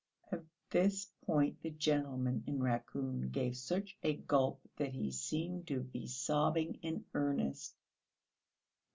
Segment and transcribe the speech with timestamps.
[0.31, 5.81] At this point the gentleman in raccoon gave such a gulp that he seemed to
[5.81, 7.75] be sobbing in earnest.